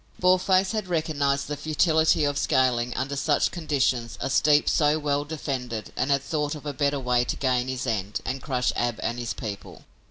Boarface 0.19 0.71
had 0.71 0.87
recognized 0.87 1.47
the 1.47 1.55
futility 1.55 2.23
of 2.23 2.39
scaling, 2.39 2.91
under 2.95 3.15
such 3.15 3.51
conditions, 3.51 4.17
a 4.19 4.31
steep 4.31 4.67
so 4.67 4.97
well 4.97 5.23
defended 5.25 5.93
and 5.95 6.09
had 6.09 6.23
thought 6.23 6.55
of 6.55 6.65
a 6.65 6.73
better 6.73 6.99
way 6.99 7.23
to 7.23 7.35
gain 7.35 7.67
his 7.67 7.85
end 7.85 8.19
and 8.25 8.41
crush 8.41 8.73
Ab 8.75 8.99
and 9.03 9.19
his 9.19 9.35
people. 9.35 9.83